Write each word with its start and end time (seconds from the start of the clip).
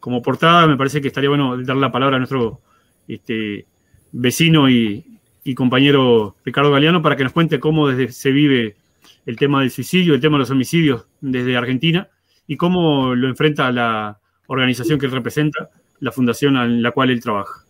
como 0.00 0.22
portada, 0.22 0.66
me 0.66 0.76
parece 0.76 1.00
que 1.00 1.08
estaría 1.08 1.28
bueno 1.28 1.62
dar 1.62 1.76
la 1.76 1.92
palabra 1.92 2.16
a 2.16 2.18
nuestro 2.18 2.60
este, 3.06 3.66
vecino 4.12 4.68
y, 4.68 5.06
compañero 5.56 6.36
Ricardo 6.44 6.70
Galeano 6.70 7.02
para 7.02 7.16
que 7.16 7.24
nos 7.24 7.32
cuente 7.32 7.58
cómo 7.58 7.88
desde, 7.88 8.12
se 8.12 8.30
vive 8.30 8.76
el 9.26 9.36
tema 9.36 9.60
del 9.60 9.72
suicidio, 9.72 10.14
el 10.14 10.20
tema 10.20 10.36
de 10.36 10.40
los 10.40 10.50
homicidios 10.50 11.06
desde 11.20 11.56
Argentina 11.56 12.08
y 12.46 12.56
cómo 12.56 13.16
lo 13.16 13.28
enfrenta 13.28 13.72
la 13.72 14.20
organización 14.46 15.00
que 15.00 15.06
él 15.06 15.12
representa, 15.12 15.70
la 15.98 16.12
fundación 16.12 16.56
en 16.56 16.82
la 16.84 16.92
cual 16.92 17.10
él 17.10 17.20
trabaja. 17.20 17.64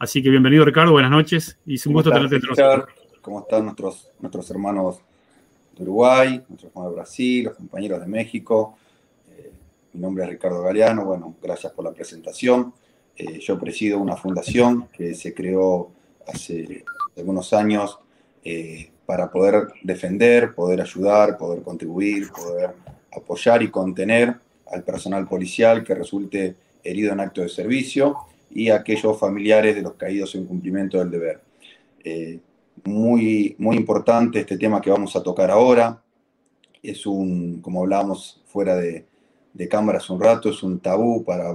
Así 0.00 0.24
que 0.24 0.30
bienvenido 0.30 0.64
Ricardo, 0.64 0.90
buenas 0.90 1.12
noches 1.12 1.56
y 1.64 1.74
es 1.76 1.86
un 1.86 1.92
gusto 1.92 2.10
tenerte 2.10 2.34
entre 2.34 2.50
nosotros. 2.50 2.88
¿Cómo 3.20 3.40
están 3.40 3.64
nuestros, 3.64 4.08
nuestros 4.18 4.50
hermanos 4.50 5.00
de 5.76 5.84
Uruguay, 5.84 6.42
nuestros 6.48 6.72
hermanos 6.72 6.90
de 6.90 6.96
Brasil, 6.96 7.44
los 7.44 7.54
compañeros 7.54 8.00
de 8.00 8.06
México? 8.06 8.76
Mi 9.92 10.00
nombre 10.00 10.22
es 10.22 10.30
Ricardo 10.30 10.62
Galeano, 10.62 11.04
bueno, 11.04 11.34
gracias 11.42 11.72
por 11.72 11.84
la 11.84 11.92
presentación. 11.92 12.72
Eh, 13.16 13.40
yo 13.40 13.58
presido 13.58 13.98
una 13.98 14.16
fundación 14.16 14.88
que 14.92 15.14
se 15.14 15.34
creó 15.34 15.90
hace 16.28 16.84
algunos 17.16 17.52
años 17.52 17.98
eh, 18.44 18.92
para 19.04 19.32
poder 19.32 19.66
defender, 19.82 20.54
poder 20.54 20.80
ayudar, 20.80 21.36
poder 21.36 21.62
contribuir, 21.62 22.30
poder 22.30 22.70
apoyar 23.12 23.64
y 23.64 23.70
contener 23.70 24.36
al 24.70 24.84
personal 24.84 25.26
policial 25.26 25.82
que 25.82 25.96
resulte 25.96 26.54
herido 26.84 27.12
en 27.12 27.18
acto 27.18 27.40
de 27.40 27.48
servicio 27.48 28.16
y 28.48 28.70
a 28.70 28.76
aquellos 28.76 29.18
familiares 29.18 29.74
de 29.74 29.82
los 29.82 29.94
caídos 29.94 30.36
en 30.36 30.46
cumplimiento 30.46 30.98
del 30.98 31.10
deber. 31.10 31.40
Eh, 32.04 32.38
muy, 32.84 33.56
muy 33.58 33.76
importante 33.76 34.38
este 34.38 34.56
tema 34.56 34.80
que 34.80 34.90
vamos 34.90 35.16
a 35.16 35.22
tocar 35.22 35.50
ahora. 35.50 36.00
Es 36.80 37.04
un, 37.06 37.60
como 37.60 37.82
hablábamos 37.82 38.40
fuera 38.46 38.76
de, 38.76 39.09
de 39.52 39.68
cámara 39.68 39.98
hace 39.98 40.12
un 40.12 40.20
rato, 40.20 40.50
es 40.50 40.62
un 40.62 40.80
tabú 40.80 41.24
para 41.24 41.52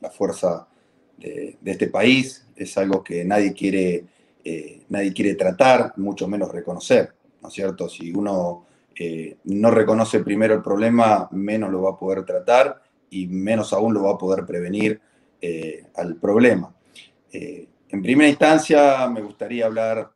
la 0.00 0.10
fuerza 0.10 0.68
de, 1.16 1.56
este 1.64 1.88
país, 1.88 2.46
es 2.56 2.76
algo 2.78 3.02
que 3.02 3.24
nadie 3.24 3.52
quiere, 3.52 4.04
eh, 4.44 4.82
nadie 4.88 5.12
quiere 5.12 5.34
tratar, 5.34 5.92
mucho 5.96 6.28
menos 6.28 6.50
reconocer, 6.52 7.12
¿no 7.42 7.48
es 7.48 7.54
cierto? 7.54 7.88
Si 7.88 8.12
uno 8.12 8.66
eh, 8.94 9.36
no 9.44 9.70
reconoce 9.70 10.20
primero 10.20 10.54
el 10.54 10.62
problema, 10.62 11.28
menos 11.32 11.70
lo 11.70 11.82
va 11.82 11.90
a 11.90 11.98
poder 11.98 12.24
tratar 12.24 12.82
y 13.10 13.26
menos 13.26 13.72
aún 13.72 13.94
lo 13.94 14.04
va 14.04 14.12
a 14.12 14.18
poder 14.18 14.44
prevenir 14.44 15.00
eh, 15.40 15.84
al 15.96 16.16
problema. 16.16 16.74
en 17.30 18.02
primera 18.02 18.28
instancia, 18.28 19.08
me 19.08 19.22
gustaría 19.22 19.66
hablar 19.66 20.10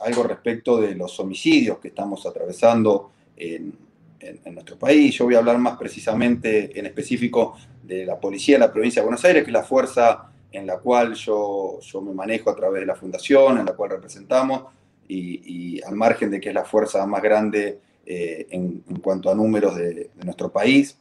algo 0.00 0.22
respecto 0.22 0.80
de 0.80 0.94
los 0.94 1.20
homicidios 1.20 1.78
que 1.78 1.88
estamos 1.88 2.24
atravesando 2.24 3.10
en, 3.36 3.74
en, 4.20 4.54
nuestro 4.54 4.78
país. 4.78 5.14
Yo 5.14 5.24
voy 5.24 5.34
a 5.34 5.38
hablar 5.38 5.58
más 5.58 5.76
precisamente, 5.76 6.78
en 6.78 6.86
específico, 6.86 7.56
de 7.82 8.04
la 8.04 8.18
policía 8.18 8.56
de 8.56 8.60
la 8.60 8.72
provincia 8.72 9.00
de 9.00 9.06
Buenos 9.06 9.24
Aires, 9.24 9.44
que 9.44 9.50
es 9.50 9.54
la 9.54 9.62
fuerza 9.62 10.30
en 10.52 10.66
la 10.66 10.78
cual 10.78 11.14
yo, 11.14 11.80
yo 11.80 12.00
me 12.00 12.12
manejo 12.12 12.50
a 12.50 12.56
través 12.56 12.80
de 12.80 12.86
la 12.86 12.94
fundación, 12.94 13.58
en 13.58 13.66
la 13.66 13.72
cual 13.72 13.90
representamos, 13.90 14.64
y, 15.08 15.80
al 15.82 15.94
margen 15.94 16.30
de 16.30 16.40
que 16.40 16.48
es 16.48 16.54
la 16.54 16.64
fuerza 16.64 17.06
más 17.06 17.22
grande 17.22 17.78
eh, 18.04 18.46
en, 18.50 18.82
cuanto 19.02 19.30
a 19.30 19.34
números 19.34 19.76
de, 19.76 20.10
nuestro 20.24 20.50
país. 20.50 20.98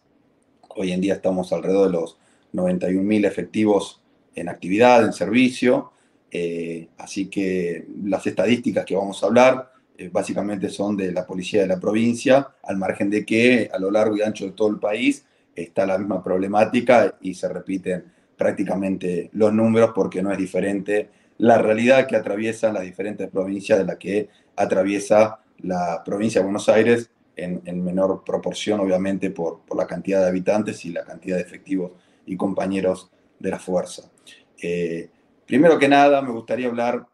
Hoy 0.69 0.91
en 0.91 1.01
día 1.01 1.15
estamos 1.15 1.51
alrededor 1.53 1.87
de 1.87 1.93
los 1.93 2.17
91.000 2.53 3.25
efectivos 3.25 4.01
en 4.35 4.49
actividad, 4.49 5.03
en 5.03 5.13
servicio, 5.13 5.91
eh, 6.29 6.89
así 6.97 7.27
que 7.27 7.87
las 8.03 8.27
estadísticas 8.27 8.85
que 8.85 8.95
vamos 8.95 9.23
a 9.23 9.27
hablar 9.27 9.71
eh, 9.97 10.09
básicamente 10.11 10.69
son 10.69 10.97
de 10.97 11.11
la 11.11 11.25
policía 11.25 11.61
de 11.61 11.67
la 11.67 11.79
provincia, 11.79 12.55
al 12.63 12.77
margen 12.77 13.09
de 13.09 13.25
que 13.25 13.69
a 13.73 13.79
lo 13.79 13.91
largo 13.91 14.17
y 14.17 14.21
ancho 14.21 14.45
de 14.45 14.51
todo 14.51 14.69
el 14.69 14.79
país 14.79 15.25
está 15.55 15.85
la 15.85 15.97
misma 15.97 16.23
problemática 16.23 17.15
y 17.21 17.33
se 17.33 17.47
repiten 17.47 18.05
prácticamente 18.37 19.29
los 19.33 19.53
números 19.53 19.91
porque 19.95 20.21
no 20.21 20.31
es 20.31 20.37
diferente 20.37 21.09
la 21.37 21.57
realidad 21.57 22.07
que 22.07 22.15
atraviesan 22.15 22.73
las 22.73 22.83
diferentes 22.83 23.29
provincias 23.29 23.79
de 23.79 23.85
la 23.85 23.97
que 23.97 24.29
atraviesa 24.55 25.39
la 25.59 26.01
provincia 26.03 26.39
de 26.39 26.45
Buenos 26.45 26.69
Aires 26.69 27.09
en, 27.35 27.83
menor 27.83 28.23
proporción, 28.25 28.79
obviamente, 28.79 29.29
por, 29.29 29.61
la 29.75 29.85
cantidad 29.85 30.21
de 30.21 30.27
habitantes 30.27 30.85
y 30.85 30.89
la 30.91 31.03
cantidad 31.03 31.35
de 31.35 31.41
efectivos 31.41 31.91
y 32.25 32.37
compañeros 32.37 33.11
de 33.39 33.49
la 33.49 33.59
fuerza. 33.59 34.09
Eh, 34.61 35.09
primero 35.45 35.77
que 35.77 35.89
nada, 35.89 36.21
me 36.21 36.31
gustaría 36.31 36.67
hablar 36.67 37.05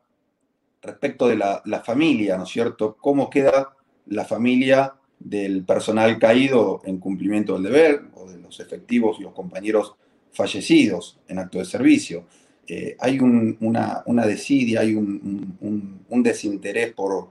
respecto 0.81 1.27
de 1.27 1.35
la, 1.35 1.83
familia, 1.85 2.37
¿no 2.37 2.43
es 2.43 2.49
cierto? 2.49 2.97
¿Cómo 2.99 3.29
queda 3.29 3.75
la 4.07 4.25
familia 4.25 4.95
del 5.19 5.63
personal 5.63 6.17
caído 6.17 6.81
en 6.85 6.97
cumplimiento 6.97 7.53
del 7.53 7.63
deber 7.63 8.01
o 8.15 8.29
de 8.29 8.39
los 8.39 8.59
efectivos 8.59 9.17
y 9.19 9.23
los 9.23 9.33
compañeros 9.33 9.95
fallecidos 10.31 11.19
en 11.27 11.39
acto 11.39 11.59
de 11.59 11.65
servicio. 11.65 12.25
Eh, 12.67 12.95
hay 12.99 13.19
una, 13.19 14.03
desidia, 14.25 14.81
hay 14.81 14.95
un, 14.95 16.05
desinterés 16.23 16.93
por, 16.93 17.29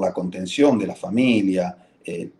la 0.00 0.12
contención 0.12 0.78
de 0.78 0.86
la 0.86 0.94
familia. 0.94 1.76
Eh, 2.04 2.30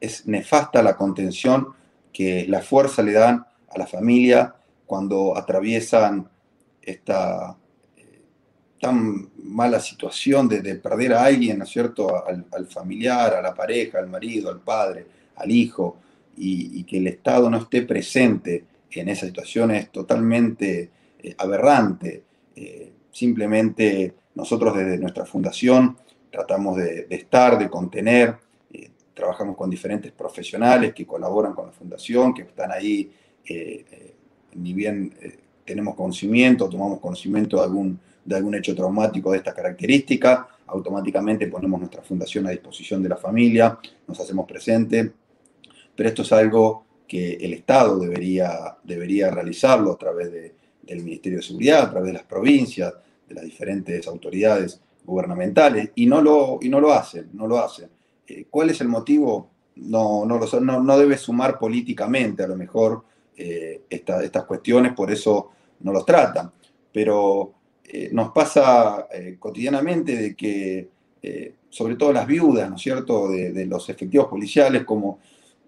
es 0.00 0.26
nefasta 0.26 0.82
la 0.82 0.96
contención 0.96 1.68
que 2.12 2.46
la 2.48 2.62
fuerza 2.62 3.02
le 3.02 3.12
dan 3.12 3.44
a 3.68 3.78
la 3.78 3.86
familia 3.86 4.54
cuando 4.86 5.36
atraviesan 5.36 6.28
esta 6.80 7.56
tan 8.84 9.30
mala 9.44 9.80
situación 9.80 10.46
de, 10.46 10.74
perder 10.74 11.14
a 11.14 11.24
alguien, 11.24 11.56
¿no 11.56 11.64
es 11.64 11.70
cierto?, 11.70 12.22
al, 12.26 12.66
familiar, 12.66 13.32
a 13.32 13.40
la 13.40 13.54
pareja, 13.54 13.98
al 13.98 14.08
marido, 14.08 14.50
al 14.50 14.60
padre, 14.60 15.06
al 15.36 15.50
hijo, 15.50 15.96
y, 16.36 16.84
que 16.84 16.98
el 16.98 17.06
Estado 17.06 17.48
no 17.48 17.56
esté 17.56 17.80
presente 17.80 18.64
en 18.90 19.08
esa 19.08 19.24
situación 19.24 19.70
es 19.70 19.90
totalmente 19.90 20.90
eh, 21.18 21.34
aberrante. 21.38 22.24
Eh, 22.54 22.92
simplemente 23.10 24.14
nosotros 24.34 24.76
desde 24.76 24.98
nuestra 24.98 25.24
fundación 25.24 25.96
tratamos 26.30 26.76
de, 26.76 27.06
estar, 27.08 27.58
de 27.58 27.70
contener, 27.70 28.36
eh, 28.70 28.90
trabajamos 29.14 29.56
con 29.56 29.70
diferentes 29.70 30.12
profesionales 30.12 30.92
que 30.92 31.06
colaboran 31.06 31.54
con 31.54 31.66
la 31.66 31.72
fundación, 31.72 32.34
que 32.34 32.42
están 32.42 32.70
ahí, 32.70 33.10
ni 34.54 34.72
bien 34.74 35.14
tenemos 35.64 35.94
conocimiento, 35.94 36.68
tomamos 36.68 37.00
conocimiento 37.00 37.56
de 37.56 37.62
algún, 37.62 37.98
de 38.24 38.36
algún 38.36 38.54
hecho 38.54 38.74
traumático 38.74 39.32
de 39.32 39.38
esta 39.38 39.54
característica, 39.54 40.48
automáticamente 40.66 41.46
ponemos 41.46 41.80
nuestra 41.80 42.02
fundación 42.02 42.46
a 42.46 42.50
disposición 42.50 43.02
de 43.02 43.08
la 43.08 43.16
familia, 43.16 43.78
nos 44.06 44.18
hacemos 44.18 44.46
presente, 44.46 45.12
pero 45.94 46.08
esto 46.08 46.22
es 46.22 46.32
algo 46.32 46.84
que 47.06 47.34
el 47.34 47.52
Estado 47.52 47.98
debería, 47.98 48.76
debería 48.82 49.30
realizarlo 49.30 49.92
a 49.92 49.98
través 49.98 50.32
del 50.82 51.02
Ministerio 51.02 51.38
de 51.38 51.44
Seguridad, 51.44 51.82
a 51.82 51.90
través 51.90 52.08
de 52.08 52.14
las 52.14 52.24
provincias, 52.24 52.94
de 53.28 53.34
las 53.34 53.44
diferentes 53.44 54.06
autoridades 54.06 54.80
gubernamentales, 55.04 55.90
y 55.94 56.06
no 56.06 56.22
lo, 56.22 56.58
y 56.62 56.68
no 56.68 56.80
lo 56.80 56.92
hacen, 56.92 57.30
no 57.34 57.46
lo 57.46 57.58
hacen. 57.58 57.90
Eh, 58.26 58.46
¿Cuál 58.48 58.70
es 58.70 58.80
el 58.80 58.88
motivo? 58.88 59.50
No, 59.76 60.24
no, 60.24 60.40
no, 60.60 60.80
no, 60.80 60.98
debe 60.98 61.18
sumar 61.18 61.58
políticamente 61.58 62.42
a 62.42 62.46
lo 62.46 62.56
mejor 62.56 63.04
eh, 63.36 63.82
estas 63.90 64.44
cuestiones, 64.44 64.94
por 64.94 65.10
eso 65.10 65.50
no 65.80 65.92
los 65.92 66.06
tratan. 66.06 66.50
Pero 66.92 67.52
eh, 67.84 68.10
nos 68.12 68.32
pasa 68.32 69.06
cotidianamente 69.38 70.16
de 70.16 70.34
que, 70.34 70.88
sobre 71.70 71.96
todo 71.96 72.12
las 72.12 72.26
viudas, 72.26 72.68
¿no 72.68 72.76
es 72.76 72.82
cierto?, 72.82 73.28
de, 73.28 73.66
los 73.66 73.88
efectivos 73.88 74.26
policiales, 74.26 74.84
como 74.84 75.18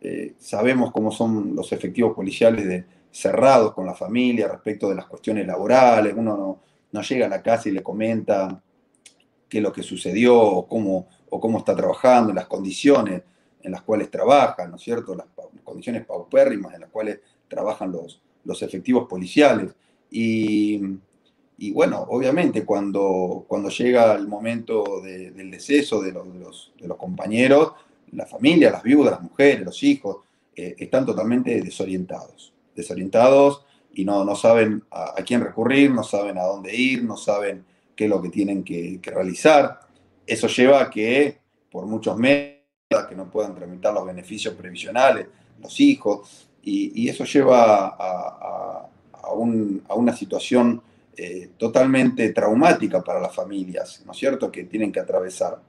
eh, 0.00 0.34
sabemos 0.38 0.92
cómo 0.92 1.10
son 1.10 1.56
los 1.56 1.72
efectivos 1.72 2.14
policiales 2.14 2.66
de, 2.66 2.84
cerrados 3.10 3.72
con 3.72 3.86
la 3.86 3.94
familia 3.94 4.46
respecto 4.46 4.90
de 4.90 4.94
las 4.94 5.06
cuestiones 5.06 5.46
laborales. 5.46 6.14
Uno 6.16 6.60
no, 6.92 7.02
llega 7.02 7.26
a 7.26 7.30
la 7.30 7.42
casa 7.42 7.68
y 7.68 7.72
le 7.72 7.82
comenta 7.82 8.62
qué 9.48 9.58
es 9.58 9.62
lo 9.62 9.72
que 9.72 9.82
sucedió 9.82 10.38
o 10.38 10.68
cómo, 10.68 11.08
o 11.30 11.40
cómo 11.40 11.58
está 11.58 11.74
trabajando, 11.74 12.32
las 12.32 12.46
condiciones 12.46 13.22
en 13.62 13.72
las 13.72 13.82
cuales 13.82 14.10
trabajan, 14.10 14.70
¿no 14.70 14.76
es 14.76 14.82
cierto? 14.82 15.14
Las 15.14 15.26
condiciones 15.64 16.04
paupérrimas 16.04 16.74
en 16.74 16.82
las 16.82 16.90
cuales 16.90 17.20
trabajan 17.48 17.90
los, 17.90 18.20
los 18.44 18.62
efectivos 18.62 19.08
policiales. 19.08 19.74
Y, 20.10 20.80
bueno, 21.72 22.06
obviamente 22.10 22.64
cuando, 22.64 23.44
cuando 23.48 23.70
llega 23.70 24.14
el 24.14 24.28
momento 24.28 25.00
del 25.02 25.50
deceso 25.50 26.02
de 26.02 26.12
los, 26.12 26.72
de 26.78 26.88
los 26.88 26.96
compañeros, 26.98 27.72
la 28.12 28.26
familia, 28.26 28.70
las 28.70 28.82
viudas, 28.82 29.12
las 29.12 29.22
mujeres, 29.22 29.64
los 29.64 29.82
hijos, 29.82 30.18
eh, 30.54 30.74
están 30.78 31.04
totalmente 31.04 31.60
desorientados. 31.60 32.52
Desorientados 32.74 33.64
y 33.92 34.04
no, 34.04 34.24
no 34.24 34.34
saben 34.34 34.82
a, 34.90 35.14
quién 35.24 35.42
recurrir, 35.42 35.90
no 35.90 36.02
saben 36.02 36.38
a 36.38 36.44
dónde 36.44 36.74
ir, 36.74 37.02
no 37.04 37.16
saben 37.16 37.64
qué 37.94 38.04
es 38.04 38.10
lo 38.10 38.20
que 38.20 38.30
tienen 38.30 38.62
que, 38.62 39.00
realizar. 39.02 39.80
Eso 40.26 40.48
lleva 40.48 40.82
a 40.82 40.90
que 40.90 41.38
por 41.70 41.86
muchos 41.86 42.16
meses 42.16 42.56
que 43.08 43.14
no 43.14 43.30
puedan 43.30 43.54
tramitar 43.54 43.92
los 43.92 44.06
beneficios 44.06 44.54
previsionales, 44.54 45.26
los 45.60 45.80
hijos, 45.80 46.48
y, 46.62 47.08
eso 47.08 47.24
lleva 47.24 47.96
a, 47.98 48.88
una 49.94 50.16
situación 50.16 50.82
eh, 51.18 51.48
totalmente 51.56 52.28
traumática 52.30 53.02
para 53.02 53.18
las 53.18 53.34
familias, 53.34 54.02
¿no 54.04 54.12
es 54.12 54.18
cierto?, 54.18 54.52
que 54.52 54.64
tienen 54.64 54.92
que 54.92 55.00
atravesar. 55.00 55.62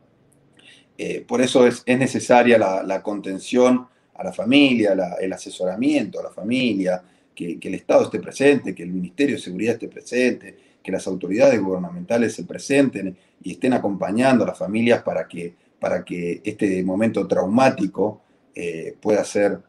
Eh, 0.98 1.24
por 1.26 1.40
eso 1.40 1.66
es, 1.66 1.86
necesaria 1.88 2.58
la, 2.58 3.02
contención 3.02 3.88
a 4.16 4.26
la 4.26 4.34
familia, 4.34 4.94
el 5.22 5.32
asesoramiento 5.32 6.20
a 6.20 6.24
la 6.24 6.32
familia, 6.32 7.02
que, 7.34 7.58
el 7.62 7.76
Estado 7.76 8.04
esté 8.04 8.20
presente, 8.20 8.76
que 8.76 8.84
el 8.84 8.92
Ministerio 8.92 9.38
de 9.38 9.42
Seguridad 9.42 9.76
esté 9.76 9.88
presente, 9.88 10.58
que 10.84 10.92
las 10.92 11.08
autoridades 11.08 11.62
gubernamentales 11.62 12.36
se 12.36 12.44
presenten 12.44 13.16
y 13.42 13.54
estén 13.54 13.72
acompañando 13.72 14.44
a 14.44 14.48
las 14.48 14.58
familias 14.58 15.02
para 15.02 15.30
que, 15.30 15.54
para 15.80 16.04
que 16.04 16.42
este 16.44 16.84
momento 16.84 17.26
traumático 17.26 18.22
eh, 18.54 18.98
pueda 19.00 19.24
ser 19.24 19.60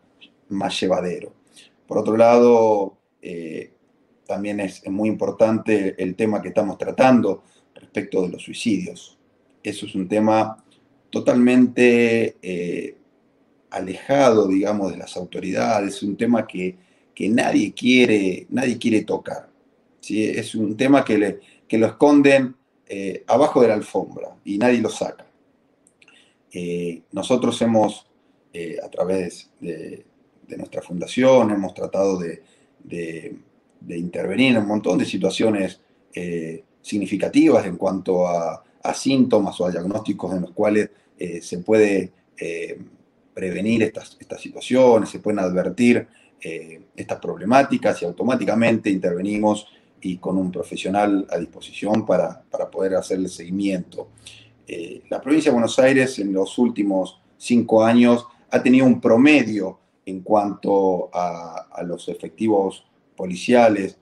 más 0.48 0.80
llevadero. 0.80 1.34
Por 1.86 1.98
otro 1.98 2.16
lado, 2.16 2.96
también 4.28 4.60
es, 4.60 4.86
muy 4.86 5.08
importante 5.08 5.94
el 5.98 6.14
tema 6.14 6.42
que 6.42 6.48
estamos 6.48 6.76
tratando 6.76 7.44
respecto 7.74 8.20
de 8.22 8.28
los 8.28 8.42
suicidios. 8.42 9.16
Eso 9.62 9.86
es 9.86 9.94
un 9.94 10.06
tema 10.06 10.62
totalmente 11.08 12.36
eh, 12.42 12.94
alejado, 13.70 14.46
digamos, 14.46 14.92
de 14.92 14.98
las 14.98 15.16
autoridades, 15.16 16.02
un 16.02 16.16
tema 16.16 16.46
que, 16.46 16.76
nadie, 17.30 17.72
quiere, 17.72 18.46
nadie 18.50 18.78
quiere 18.78 19.02
tocar. 19.02 19.48
Es 20.06 20.54
un 20.54 20.76
tema 20.76 21.04
que, 21.04 21.18
le, 21.18 21.40
lo 21.78 21.86
esconden 21.86 22.54
eh, 22.86 23.24
abajo 23.26 23.62
de 23.62 23.68
la 23.68 23.74
alfombra 23.74 24.36
y 24.44 24.58
nadie 24.58 24.82
lo 24.82 24.90
saca. 24.90 25.26
Eh, 26.52 27.02
nosotros 27.12 27.60
hemos, 27.62 28.06
a 28.84 28.88
través 28.90 29.50
de, 29.58 30.04
nuestra 30.56 30.82
fundación, 30.82 31.50
hemos 31.50 31.72
tratado 31.72 32.18
de, 32.18 32.42
intervenir 33.88 34.52
en 34.52 34.62
un 34.62 34.68
montón 34.68 34.98
de 34.98 35.04
situaciones 35.04 35.80
significativas 36.88 37.66
en 37.66 37.76
cuanto 37.76 38.26
a, 38.26 38.64
síntomas 38.94 39.60
o 39.60 39.66
a 39.66 39.70
diagnósticos 39.70 40.34
en 40.34 40.40
los 40.40 40.52
cuales 40.52 40.88
eh, 41.18 41.42
se 41.42 41.58
puede 41.58 42.10
eh, 42.38 42.80
prevenir 43.34 43.82
estas, 43.82 44.16
estas, 44.18 44.40
situaciones, 44.40 45.10
se 45.10 45.18
pueden 45.18 45.40
advertir 45.40 46.08
eh, 46.40 46.80
estas 46.96 47.20
problemáticas 47.20 48.00
y 48.00 48.06
automáticamente 48.06 48.88
intervenimos 48.88 49.66
y 50.00 50.16
con 50.16 50.38
un 50.38 50.50
profesional 50.50 51.26
a 51.28 51.36
disposición 51.36 52.06
para, 52.06 52.40
poder 52.72 52.94
hacer 52.94 53.18
el 53.18 53.28
seguimiento. 53.28 54.08
la 55.10 55.20
provincia 55.20 55.50
de 55.50 55.54
Buenos 55.54 55.78
Aires 55.78 56.18
en 56.18 56.32
los 56.32 56.56
últimos 56.56 57.20
cinco 57.36 57.84
años 57.84 58.26
ha 58.50 58.62
tenido 58.62 58.86
un 58.86 59.02
promedio 59.02 59.78
en 60.06 60.20
cuanto 60.20 61.10
a 61.12 61.82
los 61.84 62.08
efectivos 62.08 62.87
policiales 63.18 63.98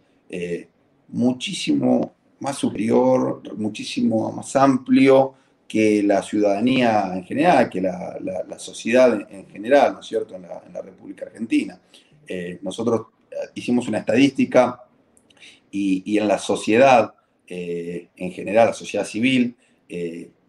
muchísimo 1.09 2.13
más 2.41 2.59
superior, 2.59 3.43
muchísimo 3.57 4.31
más 4.33 4.55
amplio 4.57 5.35
que 5.67 6.03
la 6.03 6.23
ciudadanía 6.23 7.11
en 7.13 7.25
general, 7.25 7.69
que 7.69 7.81
la, 7.81 8.59
sociedad 8.59 9.27
en 9.31 9.47
general, 9.49 9.95
¿no 9.95 10.01
es 10.01 10.07
cierto?, 10.07 10.35
en 10.35 10.43
la, 10.43 10.83
República 10.83 11.27
Argentina. 11.27 11.81
Eh, 12.27 12.59
nosotros 12.63 13.07
eh, 13.31 13.35
hicimos 13.55 13.89
una 13.89 13.99
estadística 13.99 14.83
y, 15.71 16.19
en 16.19 16.29
la 16.29 16.39
sociedad 16.39 17.15
eh, 17.49 18.09
en 18.17 18.33
general, 18.33 18.69
la 18.69 18.73
sociedad 18.73 19.05
civil, 19.05 19.57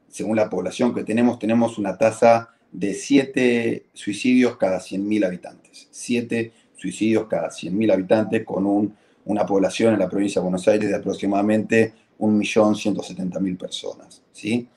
según 0.10 0.36
la 0.36 0.50
población 0.50 0.96
que 0.96 1.04
tenemos, 1.04 1.38
tenemos 1.38 1.78
una 1.78 1.98
tasa 1.98 2.50
de 2.72 2.94
7 2.94 3.86
suicidios 3.94 4.58
cada 4.58 4.80
100.000 4.80 5.26
habitantes. 5.26 5.88
7 5.92 6.52
suicidios 6.78 7.28
cada 7.28 7.50
100.000 7.50 7.92
habitantes 7.92 8.46
con 8.46 8.66
un 8.66 8.94
una 9.28 9.46
población 9.46 9.94
en 9.94 10.00
la 10.00 10.10
provincia 10.10 10.42
de 10.42 10.44
Buenos 10.44 10.68
Aires 10.68 10.90
de 10.90 10.96
aproximadamente 10.96 11.94
1.170.000 12.20 13.58
personas. 13.58 14.24
¿sí? 14.32 14.68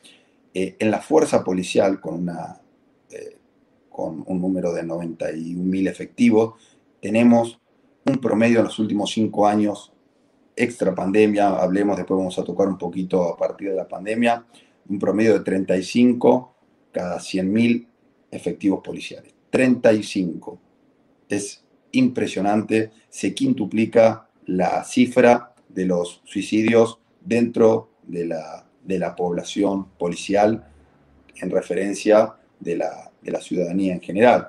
Eh, 0.52 0.76
en 0.78 0.90
la 0.90 1.00
fuerza 1.00 1.44
policial, 1.44 2.00
con, 2.00 2.14
una, 2.14 2.60
eh, 3.10 3.36
con 3.88 4.24
un 4.26 4.40
número 4.40 4.72
de 4.72 4.82
91.000 4.82 5.88
efectivos, 5.88 6.54
tenemos 7.00 7.60
un 8.04 8.18
promedio 8.18 8.58
en 8.58 8.64
los 8.64 8.78
últimos 8.80 9.12
cinco 9.12 9.46
años, 9.46 9.92
extra 10.56 10.94
pandemia, 10.94 11.50
hablemos, 11.50 11.96
después 11.96 12.18
vamos 12.18 12.38
a 12.38 12.44
tocar 12.44 12.66
un 12.66 12.76
poquito 12.76 13.22
a 13.28 13.36
partir 13.36 13.70
de 13.70 13.76
la 13.76 13.86
pandemia, 13.86 14.44
un 14.88 14.98
promedio 14.98 15.34
de 15.34 15.40
35 15.40 16.54
cada 16.90 17.18
100.000 17.18 17.86
efectivos 18.32 18.80
policiales. 18.82 19.32
35. 19.50 20.58
Es 21.28 21.62
impresionante, 21.92 22.90
se 23.08 23.34
quintuplica 23.34 24.28
la 24.46 24.84
cifra 24.84 25.54
de 25.68 25.86
los 25.86 26.20
suicidios 26.24 26.98
dentro 27.20 27.90
de 28.02 28.26
la, 28.26 28.66
de 28.84 28.98
la 28.98 29.14
población 29.14 29.86
policial 29.98 30.66
en 31.36 31.50
referencia 31.50 32.34
de 32.58 32.76
la, 32.76 33.10
de 33.22 33.30
la, 33.30 33.40
ciudadanía 33.40 33.94
en 33.94 34.00
general. 34.00 34.48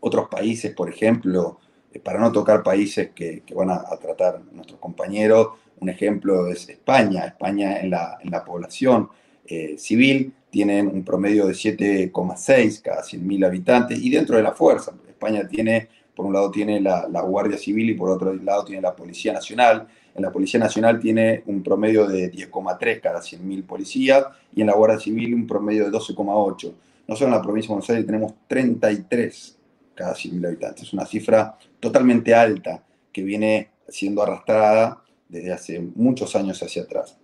Otros 0.00 0.28
países, 0.28 0.74
por 0.74 0.88
ejemplo, 0.88 1.58
eh, 1.92 1.98
para 1.98 2.20
no 2.20 2.32
tocar 2.32 2.62
países 2.62 3.10
que, 3.14 3.42
van 3.54 3.70
a, 3.70 3.82
tratar 4.00 4.40
nuestros 4.52 4.78
compañeros, 4.78 5.48
un 5.80 5.88
ejemplo 5.88 6.48
es 6.48 6.68
España. 6.68 7.26
España 7.26 7.80
en 7.80 7.90
la, 7.90 8.18
en 8.22 8.30
la 8.30 8.44
población 8.44 9.08
eh, 9.46 9.76
civil 9.78 10.32
tienen 10.50 10.88
un 10.88 11.04
promedio 11.04 11.46
de 11.46 11.52
7,6 11.52 12.82
cada 12.82 13.02
100.000 13.02 13.46
habitantes 13.46 13.98
y 13.98 14.10
dentro 14.10 14.36
de 14.36 14.42
la 14.42 14.52
fuerza. 14.52 14.94
España 15.08 15.46
tiene 15.48 15.88
por 16.16 16.24
un 16.24 16.32
lado 16.32 16.50
tiene 16.50 16.80
la, 16.80 17.06
Guardia 17.20 17.58
Civil 17.58 17.90
y 17.90 17.94
por 17.94 18.08
otro 18.08 18.32
lado 18.34 18.64
tiene 18.64 18.80
la 18.80 18.96
Policía 18.96 19.34
Nacional. 19.34 19.86
En 20.14 20.22
la 20.22 20.32
Policía 20.32 20.58
Nacional 20.58 20.98
tiene 20.98 21.42
un 21.44 21.62
promedio 21.62 22.06
de 22.06 22.32
10,3 22.32 23.02
cada 23.02 23.20
100.000 23.20 23.66
policías 23.66 24.24
y 24.54 24.62
en 24.62 24.68
la 24.68 24.74
Guardia 24.74 24.98
Civil 24.98 25.34
un 25.34 25.46
promedio 25.46 25.84
de 25.84 25.90
12,8. 25.90 26.72
Nosotros 27.06 27.20
en 27.20 27.30
la 27.30 27.42
provincia 27.42 27.68
de 27.68 27.74
Buenos 27.74 27.90
Aires 27.90 28.06
tenemos 28.06 28.32
33 28.48 29.58
cada 29.94 30.14
100.000 30.14 30.46
habitantes. 30.46 30.84
Es 30.84 30.92
una 30.94 31.04
cifra 31.04 31.58
totalmente 31.78 32.34
alta 32.34 32.82
que 33.12 33.22
viene 33.22 33.72
siendo 33.86 34.22
arrastrada 34.22 35.04
desde 35.28 35.52
hace 35.52 35.80
muchos 35.94 36.34
años 36.34 36.62
hacia 36.62 36.84
atrás. 36.84 37.18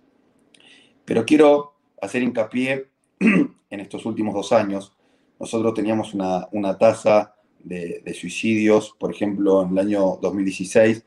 Pero 1.03 1.25
quiero 1.25 1.73
hacer 1.99 2.21
hincapié 2.21 2.89
en 3.19 3.79
estos 3.79 4.05
últimos 4.05 4.35
dos 4.35 4.51
años. 4.51 4.93
Nosotros 5.39 5.73
teníamos 5.73 6.13
una, 6.13 6.47
una 6.51 6.77
tasa 6.77 7.32
de, 7.63 8.13
suicidios. 8.13 8.95
Por 8.99 9.11
ejemplo, 9.11 9.63
en 9.63 9.71
el 9.71 9.79
año 9.79 10.19
2016 10.21 11.03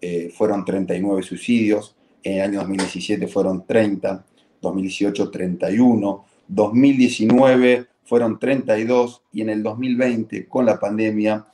eh, 0.00 0.30
fueron 0.34 0.64
39 0.64 1.22
suicidios, 1.22 1.96
en 2.22 2.34
el 2.34 2.40
año 2.42 2.60
2017 2.60 3.26
fueron 3.26 3.66
30, 3.66 4.24
2018 4.60 5.30
31, 5.30 6.24
2019 6.48 7.86
fueron 8.04 8.38
32 8.38 9.22
y 9.32 9.42
en 9.42 9.50
el 9.50 9.62
2020 9.62 10.46
con 10.46 10.64
la 10.64 10.78
pandemia, 10.78 11.46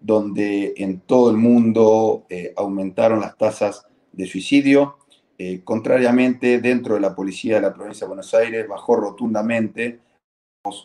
donde 0.00 0.74
en 0.76 1.00
todo 1.00 1.30
el 1.30 1.36
mundo 1.36 2.24
eh, 2.28 2.52
aumentaron 2.56 3.20
las 3.20 3.36
tasas 3.36 3.86
de 4.12 4.26
suicidio, 4.26 4.96
eh, 5.38 5.62
contrariamente 5.62 6.60
dentro 6.60 6.94
de 6.94 7.00
la 7.00 7.14
policía 7.14 7.56
de 7.56 7.62
la 7.62 7.72
provincia 7.72 8.06
de 8.06 8.08
Buenos 8.08 8.34
Aires 8.34 8.68
bajó 8.68 8.96
rotundamente, 8.96 10.00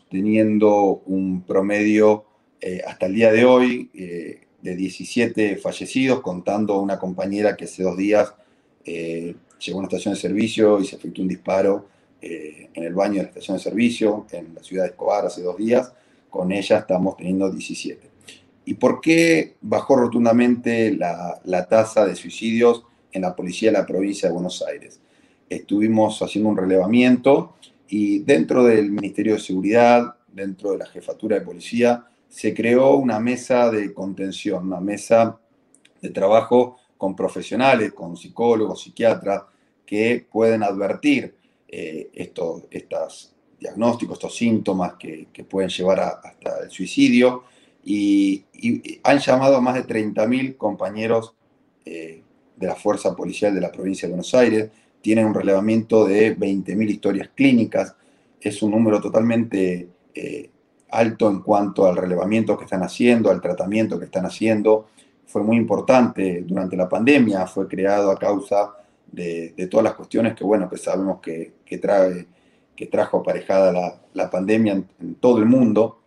teniendo 0.09 1.01
un 1.05 1.41
promedio 1.41 2.24
eh, 2.61 2.81
hasta 2.85 3.05
el 3.05 3.15
día 3.15 3.31
de 3.31 3.45
hoy 3.45 3.89
eh, 3.93 4.41
de 4.61 4.75
17 4.75 5.57
fallecidos, 5.57 6.21
contando 6.21 6.79
una 6.79 6.97
compañera 6.97 7.55
que 7.55 7.65
hace 7.65 7.83
dos 7.83 7.97
días 7.97 8.33
eh, 8.83 9.35
llegó 9.59 9.77
a 9.77 9.81
una 9.81 9.87
estación 9.87 10.13
de 10.13 10.19
servicio 10.19 10.79
y 10.79 10.85
se 10.85 10.95
efectuó 10.95 11.23
un 11.23 11.29
disparo 11.29 11.87
en 12.21 12.83
el 12.83 12.95
baño 12.95 13.17
de 13.17 13.23
la 13.23 13.27
estación 13.29 13.57
de 13.57 13.63
servicio 13.63 14.25
en 14.31 14.55
la 14.55 14.63
ciudad 14.63 14.85
de 14.85 14.89
Escobar 14.89 15.27
hace 15.27 15.43
dos 15.43 15.57
días. 15.57 15.93
Con 16.31 16.51
ella 16.51 16.79
estamos 16.79 17.17
teniendo 17.17 17.51
17. 17.51 18.09
¿Y 18.65 18.73
por 18.73 18.99
qué 18.99 19.53
bajó 19.61 19.95
rotundamente 19.95 20.91
la, 20.91 21.39
la 21.43 21.67
tasa 21.67 22.03
de 22.03 22.15
suicidios 22.15 22.83
en 23.11 23.21
la 23.21 23.35
policía 23.35 23.69
de 23.69 23.77
la 23.77 23.85
provincia 23.85 24.27
de 24.27 24.33
Buenos 24.33 24.63
Aires? 24.63 24.99
Estuvimos 25.49 26.19
haciendo 26.23 26.49
un 26.49 26.57
relevamiento 26.57 27.53
y 27.87 28.19
dentro 28.19 28.63
del 28.63 28.89
Ministerio 28.89 29.35
de 29.35 29.39
Seguridad, 29.39 30.15
dentro 30.27 30.71
de 30.71 30.79
la 30.79 30.87
Jefatura 30.87 31.37
de 31.37 31.45
Policía, 31.45 32.05
se 32.35 32.53
creó 32.53 32.97
una 32.97 33.17
mesa 33.17 33.71
de 33.71 33.93
contención, 33.93 34.67
una 34.67 34.81
mesa 34.81 35.39
de 36.01 36.09
trabajo 36.09 36.75
con 36.97 37.15
profesionales, 37.15 37.93
con 37.93 38.17
psicólogos, 38.17 38.81
psiquiatras, 38.81 39.43
que 39.85 40.25
pueden 40.29 40.61
advertir 40.61 41.33
eh, 41.65 42.09
estos, 42.13 42.63
diagnósticos, 43.57 44.17
estos 44.17 44.35
síntomas 44.35 44.95
que, 44.95 45.29
pueden 45.49 45.69
llevar 45.69 46.01
hasta 46.01 46.63
el 46.65 46.69
suicidio. 46.69 47.45
Y, 47.85 48.43
han 49.03 49.19
llamado 49.19 49.55
a 49.55 49.61
más 49.61 49.75
de 49.75 49.87
30.000 49.87 50.57
compañeros 50.57 51.35
eh, 51.85 52.21
de 52.57 52.67
la 52.67 52.75
Fuerza 52.75 53.15
Policial 53.15 53.55
de 53.55 53.61
la 53.61 53.71
provincia 53.71 54.09
de 54.09 54.11
Buenos 54.11 54.35
Aires. 54.35 54.71
Tienen 54.99 55.27
un 55.27 55.33
relevamiento 55.33 56.03
de 56.05 56.37
20.000 56.37 56.89
historias 56.89 57.29
clínicas. 57.33 57.95
Es 58.41 58.61
un 58.61 58.71
número 58.71 58.99
totalmente 58.99 59.87
eh, 60.13 60.49
alto 60.89 61.29
en 61.29 61.41
cuanto 61.41 61.87
al 61.87 61.97
relevamiento 61.97 62.57
que 62.57 62.65
están 62.65 62.83
haciendo, 62.83 63.29
al 63.29 63.41
tratamiento 63.41 63.99
que 63.99 64.05
están 64.05 64.25
haciendo. 64.25 64.87
Fue 65.25 65.43
muy 65.43 65.57
importante 65.57 66.43
durante 66.45 66.77
la 66.77 66.87
pandemia, 66.87 67.47
fue 67.47 67.67
creado 67.67 68.11
a 68.11 68.19
causa 68.19 68.75
de, 69.11 69.67
todas 69.69 69.83
las 69.83 69.95
cuestiones 69.95 70.35
que, 70.35 70.43
bueno, 70.43 70.69
que 70.69 70.77
sabemos 70.77 71.19
que, 71.21 71.53
trae, 71.81 72.27
que 72.75 72.87
trajo 72.87 73.19
aparejada 73.19 73.99
la, 74.13 74.29
pandemia 74.29 74.73
en, 74.73 75.15
todo 75.15 75.39
el 75.39 75.45
mundo. 75.45 75.99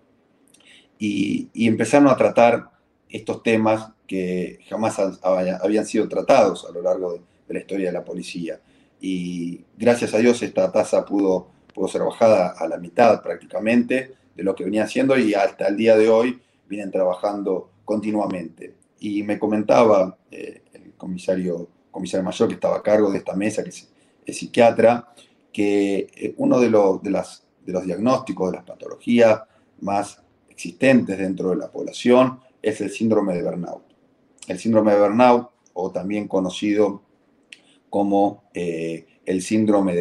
Y, 0.99 1.51
empezaron 1.55 2.09
a 2.09 2.17
tratar 2.17 2.71
estos 3.09 3.43
temas 3.43 3.93
que 4.07 4.61
jamás 4.69 4.99
habían 5.23 5.87
sido 5.87 6.09
tratados 6.09 6.67
a 6.69 6.73
lo 6.73 6.83
largo 6.83 7.15
de, 7.15 7.21
la 7.49 7.61
historia 7.61 7.87
de 7.87 7.93
la 7.93 8.05
policía. 8.05 8.61
Y 9.01 9.65
gracias 9.77 10.13
a 10.13 10.19
Dios 10.19 10.43
esta 10.43 10.71
tasa 10.71 11.05
pudo, 11.05 11.49
pudo 11.75 11.89
ser 11.89 12.03
bajada 12.03 12.49
a 12.59 12.69
la 12.69 12.77
mitad 12.77 13.23
prácticamente 13.23 14.18
de 14.39 14.45
lo 14.45 14.55
que 14.55 14.63
venía 14.63 14.85
haciendo 14.85 15.19
y 15.19 15.35
hasta 15.35 15.67
el 15.67 15.77
día 15.77 15.97
de 15.97 16.09
hoy 16.09 16.41
vienen 16.69 16.93
trabajando 16.93 17.73
continuamente. 17.85 18.77
Y 19.01 19.25
me 19.25 19.37
comentaba 19.37 20.17
eh, 20.31 20.63
el 20.75 20.93
comisario, 20.93 21.69
comisario 21.91 22.23
mayor 22.23 22.47
que 22.47 22.55
estaba 22.55 22.77
a 22.77 22.83
cargo 22.83 23.11
de 23.11 23.19
esta 23.19 23.35
mesa, 23.35 23.65
que 23.65 23.71
es, 23.71 23.89
psiquiatra, 24.29 25.09
que 25.53 26.07
eh, 26.15 26.35
uno 26.37 26.61
de, 26.61 26.71
los, 26.71 27.03
de, 27.03 27.11
las, 27.11 27.43
de 27.67 27.73
los 27.73 27.85
diagnósticos 27.85 28.53
de 28.53 28.59
las 28.59 28.65
patologías 28.65 29.41
más 29.81 30.23
existentes 30.49 31.19
dentro 31.19 31.51
de 31.51 31.57
la 31.57 31.73
población 31.73 32.39
es 32.63 32.81
el 32.81 32.91
síndrome 32.91 33.35
de 33.35 33.43
burnout. 33.43 33.83
El 34.47 34.61
síndrome 34.61 34.93
de 34.93 35.01
burnout, 35.01 35.51
o 35.73 35.91
también 35.91 36.29
conocido 36.29 37.03
como 37.91 38.45
eh, 38.55 39.05
el 39.27 39.43
síndrome 39.43 39.97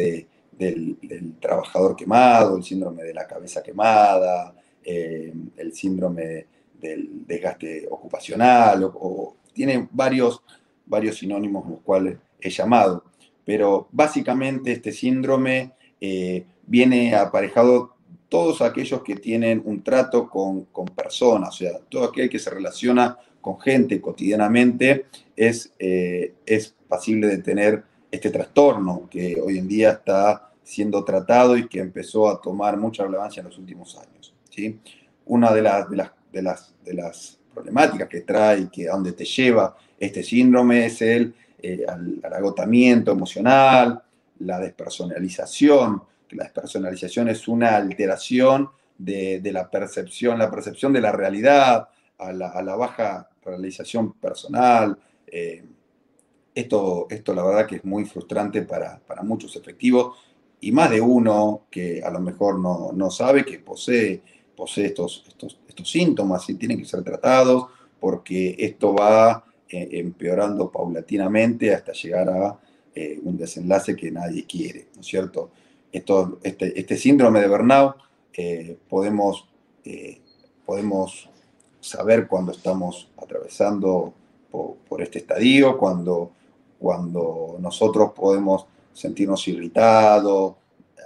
del, 0.58 0.96
trabajador 1.40 1.94
quemado, 1.94 2.56
el 2.56 2.64
síndrome 2.64 3.04
de 3.04 3.14
la 3.14 3.26
cabeza 3.26 3.62
quemada, 3.62 4.54
eh, 4.84 5.32
el 5.56 5.72
síndrome 5.72 6.46
del 6.80 7.26
desgaste 7.26 7.86
ocupacional, 7.90 8.90
o, 8.94 9.36
tiene 9.52 9.88
varios, 9.90 10.42
varios 10.86 11.18
sinónimos 11.18 11.68
los 11.68 11.80
cuales 11.80 12.16
he 12.40 12.50
llamado. 12.50 13.04
Pero 13.44 13.88
básicamente 13.92 14.72
este 14.72 14.92
síndrome 14.92 15.72
eh, 16.00 16.44
viene 16.66 17.14
aparejado 17.14 17.94
todos 18.28 18.60
aquellos 18.60 19.02
que 19.02 19.16
tienen 19.16 19.62
un 19.64 19.82
trato 19.82 20.28
con, 20.28 20.66
personas, 20.94 21.48
o 21.48 21.52
sea, 21.52 21.78
todo 21.88 22.04
aquel 22.04 22.28
que 22.28 22.38
se 22.38 22.50
relaciona 22.50 23.16
con 23.40 23.58
gente 23.58 24.00
cotidianamente 24.00 25.06
es, 25.34 25.72
eh, 25.78 26.34
es 26.44 26.74
pasible 26.88 27.28
de 27.28 27.38
tener 27.38 27.84
este 28.10 28.30
trastorno 28.30 29.08
que 29.10 29.40
hoy 29.40 29.58
en 29.58 29.68
día 29.68 29.90
está 29.92 30.47
siendo 30.68 31.02
tratado 31.02 31.56
y 31.56 31.66
que 31.66 31.80
empezó 31.80 32.28
a 32.28 32.42
tomar 32.42 32.76
mucha 32.76 33.02
relevancia 33.02 33.40
en 33.40 33.46
los 33.46 33.56
últimos 33.56 33.96
años. 33.96 34.34
¿sí? 34.50 34.78
Una 35.24 35.50
de, 35.50 35.62
las, 35.62 35.88
de, 35.88 35.96
las, 35.96 36.12
de, 36.30 36.42
las, 36.42 36.74
de 36.84 36.92
las 36.92 37.38
problemáticas 37.54 38.06
que 38.06 38.20
trae 38.20 38.68
que 38.70 38.86
a 38.86 38.92
donde 38.92 39.12
te 39.12 39.24
lleva 39.24 39.74
este 39.98 40.22
síndrome 40.22 40.84
es 40.84 41.00
el 41.00 41.34
eh, 41.62 41.86
agotamiento 42.30 43.12
emocional, 43.12 44.02
la 44.40 44.60
despersonalización, 44.60 46.02
la 46.32 46.44
despersonalización 46.44 47.28
es 47.30 47.48
una 47.48 47.74
alteración 47.76 48.68
de, 48.98 49.40
la 49.50 49.70
percepción, 49.70 50.38
la 50.38 50.50
percepción 50.50 50.92
de 50.92 51.00
la 51.00 51.12
realidad, 51.12 51.88
a 52.18 52.32
la, 52.32 52.76
baja 52.76 53.30
realización 53.42 54.12
personal. 54.12 54.98
Eh, 55.26 55.64
esto, 56.54 57.06
esto 57.08 57.34
la 57.34 57.44
verdad 57.44 57.66
que 57.66 57.76
es 57.76 57.84
muy 57.84 58.04
frustrante 58.04 58.62
para, 58.62 59.00
muchos 59.22 59.56
efectivos 59.56 60.16
y 60.60 60.72
más 60.72 60.90
de 60.90 61.00
uno 61.00 61.62
que 61.70 62.02
a 62.02 62.10
lo 62.10 62.20
mejor 62.20 62.58
no, 62.58 63.10
sabe 63.10 63.44
que 63.44 63.58
posee, 63.58 64.22
posee 64.56 64.86
estos, 64.86 65.24
estos, 65.28 65.58
estos, 65.68 65.90
síntomas 65.90 66.48
y 66.50 66.54
tienen 66.54 66.78
que 66.78 66.84
ser 66.84 67.02
tratados 67.02 67.66
porque 68.00 68.56
esto 68.58 68.94
va 68.94 69.44
eh, 69.68 69.88
empeorando 69.92 70.70
paulatinamente 70.70 71.72
hasta 71.72 71.92
llegar 71.92 72.28
a 72.28 72.58
eh, 72.94 73.20
un 73.22 73.36
desenlace 73.36 73.94
que 73.94 74.10
nadie 74.10 74.44
quiere, 74.44 74.88
¿no 74.94 75.00
es 75.00 75.06
cierto? 75.06 75.50
este, 75.90 76.78
este, 76.78 76.96
síndrome 76.96 77.40
de 77.40 77.48
burnout 77.48 77.96
eh, 78.34 78.76
podemos, 78.88 79.48
podemos 80.66 81.30
saber 81.80 82.26
cuando 82.28 82.52
estamos 82.52 83.08
atravesando 83.16 84.12
por, 84.50 85.02
este 85.02 85.18
estadio, 85.18 85.78
cuando, 85.78 86.32
cuando 86.78 87.56
nosotros 87.60 88.12
podemos 88.14 88.66
sentirnos 88.98 89.46
irritados, 89.46 90.56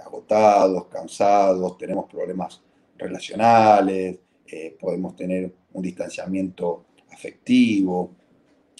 agotados, 0.05 0.87
cansados, 0.87 1.77
tenemos 1.77 2.09
problemas 2.09 2.61
relacionales, 2.97 4.17
eh, 4.47 4.75
podemos 4.79 5.15
tener 5.15 5.53
un 5.73 5.81
distanciamiento 5.81 6.85
afectivo 7.11 8.11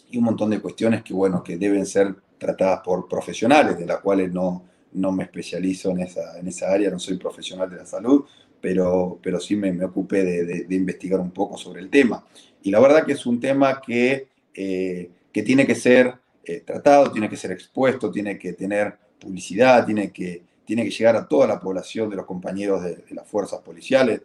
y 0.10 0.17
un 0.17 0.24
montón 0.24 0.50
de 0.50 0.60
cuestiones 0.60 1.03
que, 1.03 1.13
bueno, 1.13 1.43
que 1.43 1.58
deben 1.58 1.86
ser 1.86 2.15
tratadas 2.38 2.82
por 2.84 3.08
profesionales, 3.08 3.77
de 3.77 3.86
las 3.86 4.00
cuales 4.00 4.32
no, 4.34 4.63
no 4.93 5.12
me 5.12 5.24
especializo 5.24 5.91
en 5.91 6.01
esa, 6.01 6.39
en 6.39 6.48
esa 6.48 6.72
área, 6.72 6.89
no 6.89 7.00
soy 7.00 7.17
profesional 7.17 7.70
de 7.70 7.77
la 7.77 7.86
salud, 7.86 8.25
pero, 8.60 9.20
pero 9.22 9.39
sí 9.39 9.55
me, 9.55 9.72
me 9.72 9.86
ocupé 9.86 10.24
de, 10.24 10.75
investigar 10.75 11.20
un 11.20 11.32
poco 11.32 11.58
sobre 11.58 11.82
el 11.82 11.89
tema. 11.89 12.25
Y 12.63 12.72
la 12.72 12.79
verdad 12.79 13.05
que 13.05 13.13
es 13.13 13.25
un 13.25 13.39
tema 13.39 13.79
que, 13.82 14.27
eh, 14.53 15.12
que 15.32 15.43
tiene 15.43 15.67
que 15.67 15.75
ser 15.75 16.15
eh, 16.44 16.62
tratado, 16.66 17.12
tiene 17.12 17.30
que 17.30 17.38
ser 17.38 17.52
expuesto, 17.52 18.12
tiene 18.12 18.38
que 18.38 18.54
tener 18.54 18.98
publicidad, 19.20 19.86
tiene 19.86 20.12
que, 20.12 20.44
tiene 20.66 20.84
que 20.84 20.92
llegar 20.92 21.16
a 21.16 21.28
toda 21.28 21.48
la 21.48 21.60
población 21.60 22.10
de 22.10 22.16
los 22.18 22.26
compañeros 22.26 22.84
de, 22.84 23.04
las 23.12 23.28
fuerzas 23.28 23.62
policiales, 23.62 24.22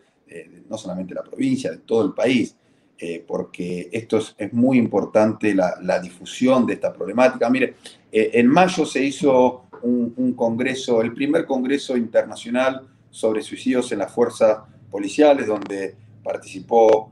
no 0.69 0.77
solamente 0.77 1.15
de 1.15 1.21
la 1.21 1.25
provincia, 1.25 1.71
de 1.71 1.79
todo 1.79 2.05
el 2.05 2.13
país. 2.13 2.55
Eh, 3.01 3.25
porque 3.27 3.89
esto 3.93 4.19
es, 4.37 4.53
muy 4.53 4.77
importante, 4.77 5.55
la, 5.55 5.79
la, 5.81 6.01
difusión 6.01 6.67
de 6.67 6.75
esta 6.75 6.93
problemática. 6.93 7.49
Mire, 7.49 7.77
en 8.11 8.49
mayo 8.49 8.85
se 8.85 9.05
hizo 9.05 9.69
un, 9.83 10.35
congreso, 10.35 11.03
el 11.03 11.13
primer 11.13 11.47
congreso 11.47 11.97
internacional 11.97 12.87
sobre 13.11 13.43
suicidios 13.43 13.91
en 13.93 13.99
las 14.01 14.13
fuerzas 14.13 14.59
policiales, 14.91 15.47
donde 15.47 15.95
participó 16.23 17.11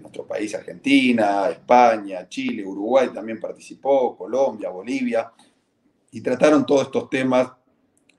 nuestro 0.00 0.26
país, 0.26 0.54
Argentina, 0.54 1.48
España, 1.50 2.28
Chile, 2.28 2.64
Uruguay 2.64 3.08
también 3.12 3.40
participó, 3.40 4.16
Colombia, 4.16 4.70
Bolivia, 4.70 5.32
y 6.10 6.20
trataron 6.20 6.64
todos 6.64 6.84
estos 6.84 7.10
temas, 7.10 7.52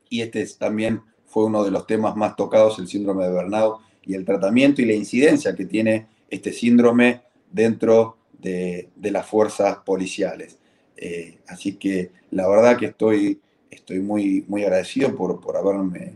y 0.09 0.21
este 0.21 0.45
también 0.57 1.01
fue 1.25 1.45
uno 1.45 1.63
de 1.63 1.71
los 1.71 1.85
temas 1.87 2.15
más 2.15 2.35
tocados, 2.35 2.79
el 2.79 2.87
síndrome 2.87 3.25
de 3.25 3.33
Burnout, 3.33 3.81
y 4.03 4.13
el 4.13 4.23
tratamiento 4.25 4.81
y 4.81 4.85
la 4.85 4.93
incidencia 4.93 5.55
que 5.55 5.65
tiene 5.65 6.07
este 6.29 6.53
síndrome 6.53 7.23
dentro 7.51 8.17
de, 8.39 8.89
las 9.01 9.25
fuerzas 9.25 9.77
policiales. 9.79 10.57
Eh, 10.95 11.39
así 11.47 11.73
que 11.73 12.11
la 12.31 12.47
verdad 12.47 12.77
que 12.77 12.87
estoy 12.87 13.41
estoy 13.69 13.99
muy, 13.99 14.43
muy 14.47 14.63
agradecido 14.63 15.15
por, 15.15 15.39
por 15.39 15.55
haberme 15.55 16.15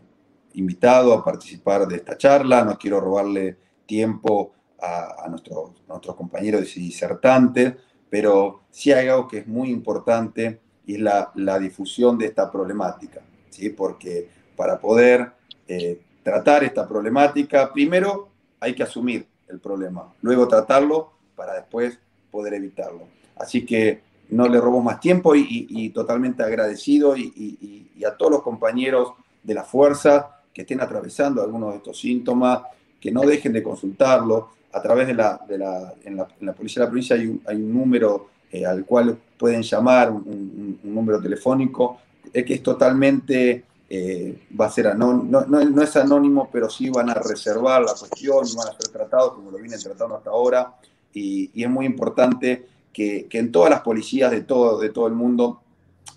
invitado 0.53 1.13
a 1.13 1.24
participar 1.24 1.88
de 1.88 1.98
esta 1.98 2.17
charla. 2.17 2.63
No 2.63 2.77
quiero 2.77 3.00
robarle 3.00 3.57
tiempo 3.86 4.51
a, 4.82 5.28
nuestros, 5.30 5.72
nuestros 5.88 6.16
compañeros 6.16 6.74
disertantes, 6.74 7.76
pero 8.10 8.62
sí 8.72 8.92
hay 8.92 9.08
algo 9.08 9.28
que 9.28 9.40
es 9.40 9.48
muy 9.48 9.70
importante 9.70 10.60
y 10.86 10.96
es 10.96 11.02
la, 11.02 11.32
la 11.36 11.60
difusión 11.60 12.18
de 12.18 12.26
esta 12.26 12.52
problemática, 12.52 13.22
¿sí? 13.50 13.70
porque 13.70 14.30
para 14.56 14.80
poder 14.80 15.32
eh, 15.68 16.02
tratar 16.24 16.64
esta 16.64 16.88
problemática, 16.88 17.72
primero 17.72 18.30
hay 18.60 18.76
que 18.76 18.84
asumir 18.84 19.28
el 19.48 19.60
problema, 19.60 20.14
luego 20.22 20.48
tratarlo 20.48 21.12
para 21.36 21.54
después 21.54 22.00
poder 22.32 22.54
evitarlo. 22.54 23.08
Así 23.36 23.66
que 23.66 24.02
no 24.30 24.48
le 24.48 24.60
robo 24.60 24.82
más 24.82 25.00
tiempo 25.00 25.36
y, 25.36 25.90
totalmente 25.90 26.42
agradecido 26.44 27.16
y, 27.18 27.88
a 28.06 28.16
todos 28.16 28.32
los 28.32 28.42
compañeros 28.42 29.14
de 29.44 29.54
la 29.54 29.64
fuerza 29.64 30.42
que 30.54 30.62
estén 30.62 30.82
atravesando 30.82 31.42
algunos 31.42 31.72
de 31.72 31.78
estos 31.78 32.00
síntomas, 32.00 32.62
que 33.00 33.12
no 33.12 33.22
dejen 33.22 33.54
de 33.54 33.62
consultarlo. 33.62 34.50
A 34.74 34.82
través 34.82 35.08
de 35.08 35.13
la, 35.13 35.40
de 35.48 35.58
la, 35.58 35.94
en, 36.04 36.18
la, 36.18 36.54
Policía 36.54 36.82
de 36.82 36.86
la 36.86 36.90
Provincia 36.90 37.16
hay 37.16 37.28
un, 37.28 37.42
hay 37.46 37.58
un 37.58 37.74
número 37.74 38.30
eh, 38.51 38.66
al 38.66 38.86
cual 38.86 39.18
pueden 39.38 39.62
llamar, 39.62 40.12
un, 40.12 40.80
número 40.84 41.22
telefónico, 41.22 42.00
es 42.34 42.46
que 42.46 42.56
es 42.56 42.63
totalmente, 42.63 43.63
eh, 43.90 44.44
va 44.60 44.66
a 44.66 44.72
ser 44.72 44.96
no, 44.96 45.13
no, 45.13 45.46
no, 45.46 45.82
es 45.82 45.96
anónimo, 45.96 46.50
pero 46.51 46.70
sí 46.70 46.90
van 46.90 47.10
a 47.10 47.13
reservar 47.13 47.82
la 47.82 47.94
cuestión, 47.94 48.46
van 48.58 48.68
a 48.68 48.78
ser 48.78 48.90
tratados 48.90 49.34
como 49.34 49.51
lo 49.51 49.58
vienen 49.58 49.80
tratando 49.80 50.16
hasta 50.16 50.30
ahora, 50.30 50.75
y, 51.13 51.50
es 51.62 51.70
muy 51.70 51.86
importante 51.86 52.68
que, 52.92 53.28
en 53.32 53.51
todas 53.51 53.70
las 53.70 53.82
policías 53.82 54.32
de 54.32 54.42
todo, 54.42 54.80
de 54.80 54.90
todo 54.90 55.08
el 55.08 55.13
mundo 55.13 55.62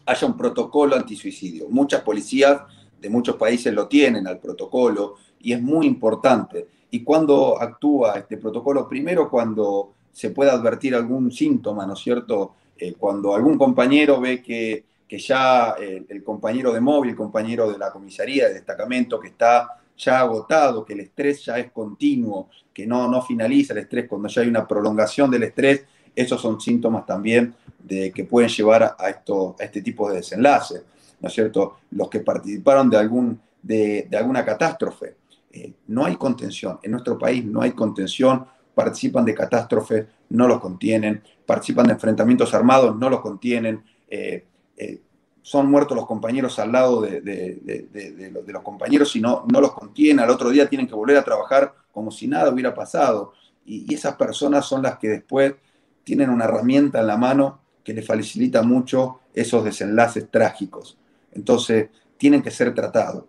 haya 0.06 0.26
un 0.26 0.36
protocolo 0.36 0.96
antisuicidio. 0.96 1.68
Muchas 1.68 2.02
policías 2.02 2.62
de 3.00 3.08
muchos 3.08 3.36
países 3.36 3.72
lo 3.72 3.86
tienen 3.86 4.26
al 4.26 4.38
protocolo 4.38 5.16
y 5.40 5.52
es 5.52 5.62
muy 5.62 5.86
importante. 5.86 6.66
¿Y 6.94 7.02
cuando 7.02 7.60
actúa 7.60 8.18
este 8.18 8.36
protocolo? 8.36 8.88
Primero 8.88 9.28
cuando 9.28 9.94
se 10.12 10.30
puede 10.30 10.52
advertir 10.52 10.94
algún 10.94 11.32
síntoma, 11.32 11.84
¿no 11.84 11.94
es 11.94 11.98
cierto? 11.98 12.54
Eh, 12.78 12.94
cuando 12.96 13.34
algún 13.34 13.58
compañero 13.58 14.20
ve 14.20 14.40
que, 14.40 14.84
ya 15.18 15.74
eh, 15.80 16.04
el 16.08 16.22
compañero 16.22 16.72
de 16.72 16.80
móvil, 16.80 17.10
el 17.10 17.16
compañero 17.16 17.68
de 17.68 17.78
la 17.78 17.90
comisaría, 17.90 18.46
de 18.46 18.54
destacamento, 18.54 19.18
que 19.18 19.26
está 19.26 19.70
ya 19.98 20.20
agotado, 20.20 20.84
que 20.84 20.92
el 20.92 21.00
estrés 21.00 21.44
ya 21.44 21.58
es 21.58 21.72
continuo, 21.72 22.48
que 22.72 22.86
no, 22.86 23.08
no 23.08 23.22
finaliza 23.22 23.72
el 23.72 23.80
estrés, 23.80 24.06
cuando 24.08 24.28
ya 24.28 24.42
hay 24.42 24.48
una 24.48 24.64
prolongación 24.64 25.32
del 25.32 25.42
estrés, 25.42 25.84
esos 26.14 26.40
son 26.40 26.60
síntomas 26.60 27.04
también 27.04 27.56
de 27.82 28.12
que 28.12 28.22
pueden 28.22 28.50
llevar 28.50 28.94
a, 28.96 29.10
esto, 29.10 29.56
este 29.58 29.82
tipo 29.82 30.08
de 30.08 30.18
desenlace, 30.18 30.82
¿no 31.20 31.26
es 31.26 31.34
cierto? 31.34 31.78
Los 31.90 32.08
que 32.08 32.20
participaron 32.20 32.88
de, 32.88 32.98
algún, 32.98 33.40
de, 33.60 34.08
alguna 34.12 34.44
catástrofe. 34.44 35.16
Eh, 35.56 35.72
no 35.86 36.04
hay 36.04 36.16
contención, 36.16 36.80
en 36.82 36.90
nuestro 36.90 37.16
país 37.16 37.44
no 37.44 37.62
hay 37.62 37.70
contención 37.70 38.44
participan 38.74 39.24
de 39.24 39.34
catástrofes, 39.34 40.04
no 40.30 40.48
los 40.48 40.58
contienen, 40.58 41.22
participan 41.46 41.86
de 41.86 41.92
enfrentamientos 41.92 42.52
armados, 42.54 42.96
no 42.96 43.08
los 43.08 43.20
contienen, 43.20 43.84
eh, 44.08 44.44
eh, 44.76 45.00
son 45.42 45.70
muertos 45.70 45.96
los 45.96 46.06
compañeros 46.06 46.58
al 46.58 46.72
lado 46.72 47.02
de, 47.02 48.42
los 48.48 48.62
compañeros 48.64 49.14
y 49.14 49.20
no, 49.20 49.44
no, 49.48 49.60
los 49.60 49.72
contienen, 49.74 50.24
al 50.24 50.30
otro 50.30 50.50
día 50.50 50.68
tienen 50.68 50.88
que 50.88 50.94
volver 50.96 51.16
a 51.18 51.22
trabajar 51.22 51.72
como 51.92 52.10
si 52.10 52.26
nada 52.26 52.50
hubiera 52.50 52.74
pasado. 52.74 53.32
Y, 53.64 53.86
y 53.88 53.94
esas 53.94 54.16
personas 54.16 54.66
son 54.66 54.82
las 54.82 54.98
que 54.98 55.08
después 55.08 55.54
tienen 56.02 56.30
una 56.30 56.46
herramienta 56.46 56.98
en 56.98 57.06
la 57.06 57.16
mano 57.16 57.60
que 57.84 57.92
les 57.92 58.04
facilita 58.04 58.62
mucho 58.62 59.20
esos 59.32 59.62
desenlaces 59.62 60.28
trágicos. 60.28 60.98
Entonces, 61.30 61.90
tienen 62.16 62.42
que 62.42 62.50
ser 62.50 62.74
tratados. 62.74 63.24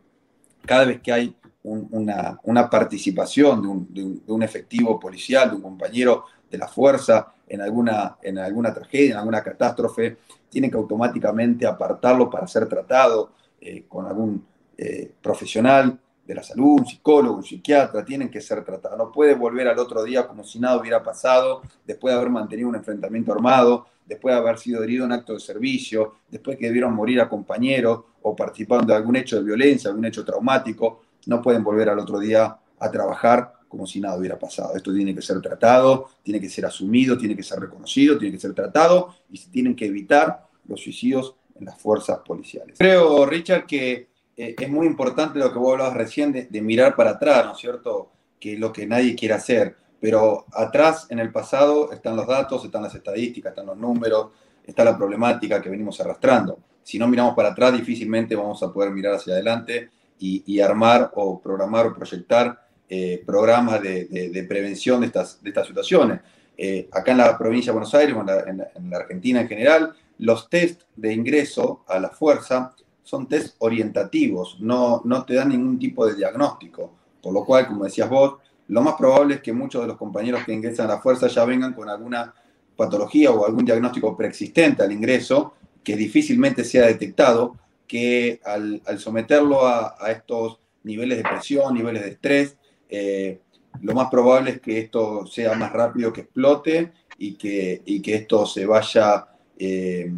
Cada 0.65 0.85
vez 0.85 1.01
que 1.01 1.11
hay 1.11 1.35
una, 1.65 2.69
participación 2.69 3.87
de 3.89 4.31
un, 4.31 4.43
efectivo 4.43 4.99
policial, 4.99 5.49
de 5.49 5.55
un 5.55 5.61
compañero 5.61 6.25
de 6.49 6.57
la 6.57 6.67
fuerza 6.67 7.33
en 7.47 7.61
alguna, 7.61 8.17
en 8.21 8.37
alguna 8.37 8.73
tragedia, 8.73 9.13
en 9.13 9.17
alguna 9.17 9.43
catástrofe, 9.43 10.17
tienen 10.49 10.69
que 10.69 10.77
automáticamente 10.77 11.65
apartarlo 11.65 12.29
para 12.29 12.47
ser 12.47 12.67
tratado 12.67 13.31
eh, 13.59 13.85
con 13.87 14.05
algún 14.05 14.45
eh, 14.77 15.11
profesional 15.21 15.99
de 16.25 16.35
la 16.35 16.43
salud, 16.43 16.79
un 16.79 16.85
psicólogo, 16.85 17.37
un 17.37 17.43
psiquiatra, 17.43 18.03
tienen 18.03 18.29
que 18.29 18.41
ser 18.41 18.63
tratados. 18.63 18.97
No 18.97 19.11
puede 19.11 19.35
volver 19.35 19.67
al 19.67 19.77
otro 19.77 20.03
día 20.03 20.27
como 20.27 20.43
si 20.43 20.59
nada 20.59 20.77
hubiera 20.77 21.03
pasado, 21.03 21.61
después 21.85 22.13
de 22.13 22.19
haber 22.19 22.31
mantenido 22.31 22.69
un 22.69 22.75
enfrentamiento 22.75 23.31
armado, 23.31 23.85
después 24.05 24.33
de 24.33 24.41
haber 24.41 24.57
sido 24.57 24.83
herido 24.83 25.05
en 25.05 25.11
acto 25.11 25.33
de 25.33 25.39
servicio, 25.39 26.15
después 26.29 26.57
que 26.57 26.67
debieron 26.67 26.93
morir 26.93 27.21
a 27.21 27.29
compañeros 27.29 28.01
o 28.21 28.35
participando 28.35 28.87
de 28.87 28.95
algún 28.95 29.15
hecho 29.15 29.37
de 29.37 29.43
violencia, 29.43 29.89
algún 29.89 30.05
hecho 30.05 30.25
traumático, 30.25 31.04
no 31.25 31.41
pueden 31.41 31.63
volver 31.63 31.89
al 31.89 31.99
otro 31.99 32.19
día 32.19 32.57
a 32.79 32.91
trabajar 32.91 33.53
como 33.67 33.85
si 33.85 33.99
nada 33.99 34.17
hubiera 34.17 34.39
pasado. 34.39 34.75
Esto 34.75 34.93
tiene 34.93 35.13
que 35.13 35.21
ser 35.21 35.41
tratado, 35.41 36.09
tiene 36.23 36.39
que 36.39 36.49
ser 36.49 36.65
asumido, 36.65 37.17
tiene 37.17 37.35
que 37.35 37.43
ser 37.43 37.59
reconocido, 37.59 38.17
tiene 38.17 38.35
que 38.35 38.41
ser 38.41 38.53
tratado 38.53 39.13
y 39.29 39.37
se 39.37 39.49
tienen 39.49 39.75
que 39.75 39.85
evitar 39.85 40.47
los 40.67 40.81
suicidios 40.81 41.35
en 41.55 41.65
las 41.65 41.77
fuerzas 41.77 42.19
policiales. 42.19 42.77
Creo, 42.77 43.25
Richard, 43.25 43.65
que 43.65 44.09
eh, 44.37 44.55
es 44.59 44.69
muy 44.69 44.87
importante 44.87 45.39
lo 45.39 45.51
que 45.51 45.59
vos 45.59 45.73
hablabas 45.73 45.95
recién 45.95 46.31
de, 46.31 46.45
de 46.45 46.61
mirar 46.61 46.95
para 46.95 47.11
atrás, 47.11 47.45
¿no 47.45 47.53
es 47.53 47.57
cierto? 47.57 48.11
Que 48.39 48.53
es 48.53 48.59
lo 48.59 48.71
que 48.71 48.85
nadie 48.85 49.15
quiere 49.15 49.33
hacer 49.33 49.75
pero 50.05 50.45
atrás, 50.53 51.07
en 51.09 51.17
el 51.17 51.31
pasado, 51.31 51.91
están 51.91 52.15
los 52.15 52.27
datos, 52.27 52.63
están 52.63 52.83
las 52.83 52.93
estadísticas, 52.93 53.49
están 53.49 53.65
los 53.65 53.75
números, 53.75 54.27
está 54.63 54.83
la 54.83 54.95
problemática 54.95 55.59
que 55.59 55.67
venimos 55.67 55.99
arrastrando. 55.99 56.59
Si 56.83 56.99
no 56.99 57.07
miramos 57.07 57.33
para 57.33 57.49
atrás, 57.49 57.73
difícilmente 57.73 58.35
vamos 58.35 58.61
a 58.61 58.71
poder 58.71 58.91
mirar 58.91 59.15
hacia 59.15 59.33
adelante 59.33 59.89
y, 60.19 60.59
armar 60.59 61.11
o 61.15 61.39
programar 61.41 61.87
o 61.87 61.93
proyectar 61.93 62.59
eh, 62.89 63.21
programas 63.25 63.81
de, 63.81 64.45
prevención 64.47 65.01
de 65.01 65.07
estas, 65.07 65.41
de 65.41 65.49
estas 65.49 65.67
situaciones. 65.67 66.21
Eh, 66.57 66.87
acá 66.91 67.11
en 67.11 67.17
la 67.17 67.37
provincia 67.37 67.71
de 67.71 67.73
Buenos 67.73 67.93
Aires, 67.93 68.15
en 68.47 68.89
la, 68.89 68.97
Argentina 68.97 69.41
en 69.41 69.47
general, 69.47 69.93
los 70.19 70.49
test 70.49 70.83
de 70.95 71.13
ingreso 71.13 71.83
a 71.87 71.99
la 71.99 72.09
fuerza 72.09 72.73
son 73.03 73.27
test 73.27 73.55
orientativos, 73.59 74.57
no, 74.59 75.01
no 75.05 75.25
te 75.25 75.35
dan 75.35 75.49
ningún 75.49 75.77
tipo 75.77 76.07
de 76.07 76.15
diagnóstico. 76.15 76.93
Por 77.21 77.33
lo 77.33 77.43
cual, 77.43 77.67
como 77.67 77.83
decías 77.83 78.09
vos, 78.09 78.35
lo 78.67 78.81
más 78.81 78.95
probable 78.95 79.35
es 79.35 79.41
que 79.41 79.53
muchos 79.53 79.81
de 79.81 79.87
los 79.87 79.97
compañeros 79.97 80.43
que 80.43 80.53
ingresan 80.53 80.87
a 80.89 80.95
la 80.95 81.01
fuerza 81.01 81.27
ya 81.27 81.45
vengan 81.45 81.73
con 81.73 81.89
alguna 81.89 82.33
patología 82.75 83.31
o 83.31 83.45
algún 83.45 83.65
diagnóstico 83.65 84.15
preexistente 84.17 84.83
al 84.83 84.91
ingreso, 84.91 85.53
que 85.83 85.95
difícilmente 85.95 86.63
sea 86.63 86.87
detectado, 86.87 87.55
que 87.87 88.39
al, 88.43 88.81
someterlo 88.97 89.65
a, 89.67 89.95
estos 90.09 90.59
niveles 90.83 91.17
de 91.17 91.23
presión, 91.23 91.73
niveles 91.73 92.03
de 92.03 92.09
estrés, 92.09 92.57
eh, 92.89 93.39
lo 93.81 93.93
más 93.93 94.09
probable 94.09 94.51
es 94.51 94.61
que 94.61 94.79
esto 94.79 95.25
sea 95.25 95.53
más 95.55 95.71
rápido 95.71 96.13
que 96.13 96.21
explote 96.21 96.93
y 97.17 97.33
que, 97.35 97.81
que 98.03 98.15
esto 98.15 98.45
se 98.45 98.65
vaya 98.65 99.27
eh, 99.57 100.11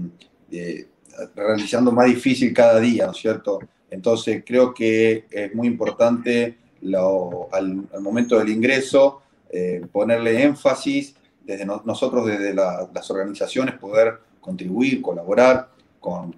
eh, 0.52 0.88
realizando 1.36 1.92
más 1.92 2.08
difícil 2.08 2.54
cada 2.54 2.80
día, 2.80 3.06
¿no 3.06 3.12
es 3.12 3.18
cierto? 3.18 3.60
Entonces 3.90 4.44
creo 4.46 4.74
que 4.74 5.25
es 5.30 5.56
muy 5.56 5.68
importante 5.68 6.58
al, 7.51 7.88
momento 8.01 8.38
del 8.38 8.50
ingreso, 8.50 9.22
ponerle 9.92 10.44
énfasis, 10.44 11.16
desde 11.44 11.66
nosotros, 11.66 12.27
desde 12.27 12.53
las 12.53 13.10
organizaciones, 13.10 13.75
poder 13.75 14.20
contribuir, 14.42 15.01
colaborar 15.01 15.70
con, 16.00 16.36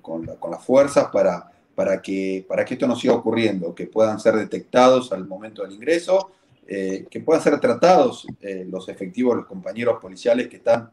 las 0.49 0.63
fuerzas 0.63 1.09
para, 1.11 1.51
para, 1.75 2.01
que, 2.01 2.45
para 2.47 2.65
que 2.65 2.75
esto 2.75 2.87
no 2.87 2.95
siga 2.95 3.13
ocurriendo, 3.13 3.73
que 3.73 3.87
puedan 3.87 4.19
ser 4.19 4.35
detectados 4.35 5.11
al 5.11 5.27
momento 5.27 5.63
del 5.63 5.73
ingreso, 5.73 6.31
eh, 6.67 7.07
que 7.09 7.19
puedan 7.19 7.41
ser 7.41 7.59
tratados 7.59 8.27
eh, 8.41 8.65
los 8.69 8.89
efectivos, 8.89 9.35
los 9.35 9.45
compañeros 9.45 9.99
policiales 10.01 10.47
que 10.47 10.57
están 10.57 10.91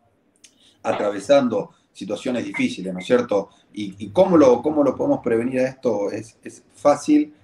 atravesando 0.82 1.70
situaciones 1.92 2.44
difíciles, 2.44 2.92
¿no 2.92 3.00
es 3.00 3.06
cierto? 3.06 3.50
¿Y, 3.72 4.08
cómo, 4.10 4.36
lo, 4.36 4.62
cómo 4.62 4.82
lo 4.82 4.94
podemos 4.96 5.20
prevenir 5.22 5.60
a 5.60 5.68
esto? 5.68 6.10
Es, 6.10 6.38
es 6.42 6.62
fácil, 6.74 7.34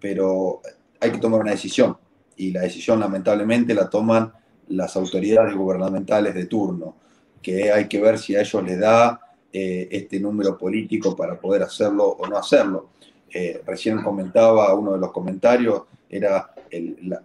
pero 0.00 0.60
hay 1.00 1.10
que 1.10 1.18
tomar 1.18 1.40
una 1.40 1.50
decisión 1.50 1.96
y 2.36 2.50
la 2.50 2.62
decisión 2.62 3.00
lamentablemente 3.00 3.74
la 3.74 3.88
toman 3.88 4.32
las 4.68 4.96
autoridades 4.96 5.54
gubernamentales 5.54 6.34
de 6.34 6.46
turno, 6.46 6.96
que 7.40 7.72
hay 7.72 7.88
que 7.88 8.00
ver 8.00 8.18
si 8.18 8.34
a 8.36 8.40
ellos 8.40 8.62
les 8.64 8.78
da 8.78 9.20
eh, 9.52 9.88
este 9.90 10.18
número 10.18 10.56
político 10.56 11.14
para 11.14 11.38
poder 11.38 11.62
hacerlo 11.62 12.04
o 12.04 12.26
no 12.26 12.36
hacerlo. 12.36 12.88
Eh, 13.32 13.62
recién 13.66 14.02
comentaba 14.02 14.74
uno 14.74 14.92
de 14.92 14.98
los 14.98 15.12
comentarios, 15.12 15.82
era 16.08 16.52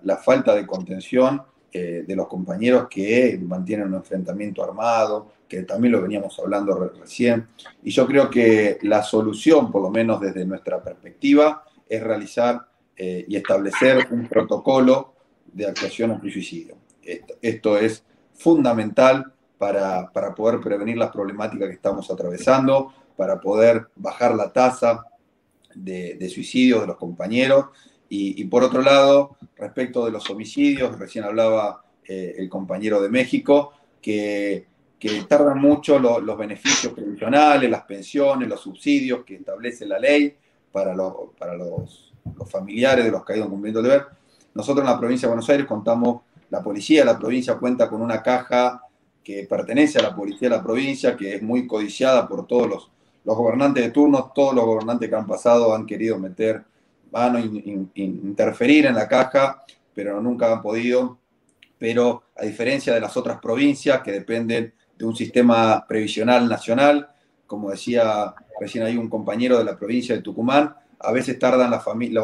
la, 0.04 0.18
falta 0.18 0.56
de 0.56 0.66
contención 0.66 1.42
eh, 1.72 2.06
de 2.08 2.16
los 2.16 2.28
compañeros 2.28 2.88
que 2.90 3.38
mantienen 3.44 3.88
un 3.88 3.96
enfrentamiento 3.96 4.64
armado, 4.64 5.34
que 5.48 5.64
también 5.64 5.92
lo 5.94 6.02
veníamos 6.02 6.40
hablando 6.40 6.92
recién. 7.00 7.48
Y 7.84 7.92
yo 7.92 8.08
creo 8.08 8.30
que 8.30 8.78
la 8.84 9.04
solución, 9.04 9.72
por 9.72 9.82
lo 9.82 9.90
menos 9.90 10.22
desde 10.22 10.46
nuestra 10.46 10.82
perspectiva, 10.82 11.64
es 11.88 12.02
realizar 12.02 12.68
eh, 12.96 13.26
y 13.28 13.36
establecer 13.36 14.08
un 14.12 14.28
protocolo 14.28 15.14
de 15.52 15.68
actuación 15.68 16.12
anti-suicidio. 16.12 16.78
Esto, 17.42 17.78
es 17.78 18.04
fundamental 18.34 19.34
para, 19.58 20.12
poder 20.36 20.60
prevenir 20.60 20.98
las 20.98 21.12
problemáticas 21.12 21.68
que 21.68 21.76
estamos 21.76 22.10
atravesando, 22.12 22.94
para 23.16 23.40
poder 23.40 23.88
bajar 23.96 24.36
la 24.36 24.52
tasa 24.52 25.06
de, 25.74 26.30
suicidios 26.30 26.82
de 26.82 26.88
los 26.88 26.98
compañeros. 26.98 27.66
Y, 28.10 28.44
por 28.46 28.64
otro 28.64 28.82
lado, 28.82 29.36
respecto 29.58 30.06
de 30.06 30.12
los 30.12 30.30
homicidios, 30.30 30.98
recién 30.98 31.26
hablaba 31.26 31.84
eh, 32.08 32.36
el 32.38 32.50
compañero 32.50 33.02
de 33.02 33.10
México, 33.10 33.74
que, 34.02 34.66
tardan 35.28 35.60
mucho 35.60 36.00
los 36.00 36.38
beneficios 36.38 36.92
previsionales, 36.94 37.70
las 37.70 37.84
pensiones, 37.84 38.50
los 38.50 38.62
subsidios 38.62 39.24
que 39.24 39.36
establece 39.36 39.86
la 39.86 40.00
ley 40.00 40.36
para, 40.72 40.96
para 41.38 41.54
los 41.56 42.14
familiares 42.50 43.06
de 43.06 43.12
los 43.12 43.24
caídos 43.24 43.46
en 43.46 43.52
cumplimiento 43.52 43.82
de 43.82 43.90
deber. 43.90 44.08
Nosotros 44.54 44.84
en 44.84 44.92
la 44.92 45.00
provincia 45.00 45.28
de 45.28 45.34
Buenos 45.34 45.50
Aires 45.50 45.68
contamos, 45.68 46.22
la 46.50 46.64
policía 46.64 47.06
la 47.06 47.20
provincia 47.20 47.56
cuenta 47.56 47.88
con 47.88 48.02
una 48.02 48.24
caja 48.24 48.82
que 49.28 49.44
pertenece 49.44 50.00
a 50.00 50.04
la 50.04 50.16
policía 50.16 50.48
de 50.48 50.56
la 50.56 50.64
provincia, 50.64 51.18
que 51.18 51.36
es 51.36 51.42
muy 51.42 51.68
codiciada 51.68 52.26
por 52.30 52.48
todos 52.48 52.70
los, 52.70 52.92
los 53.26 53.36
gobernantes 53.36 53.84
de 53.84 53.92
turno, 53.92 54.32
todos 54.34 54.56
los 54.56 54.64
gobernantes 54.64 55.10
que 55.10 55.16
han 55.18 55.28
pasado 55.28 55.76
han 55.76 55.86
querido 55.86 56.18
meter 56.18 56.64
mano, 57.12 57.38
interferir 57.38 58.86
en 58.86 58.96
la 58.96 59.06
caja, 59.06 59.66
pero 59.94 60.22
nunca 60.22 60.54
han 60.54 60.62
podido. 60.62 61.18
Pero 61.78 62.24
a 62.38 62.46
diferencia 62.46 62.94
de 62.94 63.02
las 63.02 63.18
otras 63.18 63.42
provincias 63.42 64.02
que 64.02 64.14
dependen 64.14 64.74
de 64.98 65.06
un 65.06 65.14
sistema 65.14 65.86
previsional 65.86 66.48
nacional, 66.48 67.10
como 67.48 67.72
decía 67.72 68.34
recién 68.62 68.86
hay 68.86 68.96
un 68.96 69.10
compañero 69.10 69.58
de 69.58 69.66
la 69.66 69.78
provincia 69.78 70.16
de 70.16 70.22
Tucumán, 70.22 70.74
a 71.00 71.12
veces 71.12 71.38
tardan 71.38 71.70
las, 71.70 71.84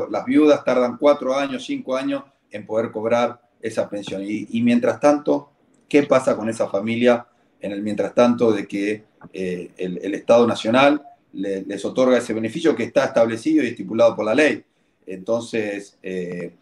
las 0.10 0.26
viudas, 0.26 0.64
tardan 0.64 0.96
cuatro 0.98 1.36
años, 1.36 1.66
cinco 1.66 1.98
años 1.98 2.24
en 2.50 2.66
poder 2.66 2.92
cobrar 2.92 3.42
esa 3.62 3.90
pensión. 3.90 4.22
Y, 4.26 4.62
mientras 4.62 5.02
tanto, 5.02 5.52
¿qué 5.88 6.04
pasa 6.04 6.36
con 6.36 6.50
esa 6.50 6.68
familia 6.68 7.26
en 7.60 7.72
el 7.72 7.82
mientras 7.82 8.14
tanto 8.14 8.52
de 8.52 8.68
que 8.68 9.04
eh, 9.32 9.72
el, 9.78 10.14
Estado 10.14 10.46
Nacional 10.46 11.02
les 11.34 11.84
otorga 11.86 12.18
ese 12.18 12.34
beneficio 12.34 12.76
que 12.76 12.84
está 12.84 13.06
establecido 13.06 13.64
y 13.64 13.68
estipulado 13.68 14.16
por 14.16 14.26
la 14.26 14.36
ley? 14.36 14.64
Entonces, 15.06 15.98
eh, 16.04 16.54